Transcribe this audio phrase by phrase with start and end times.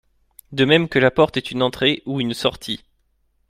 [0.51, 2.81] De même que la porte est une entrée, ou une sortie.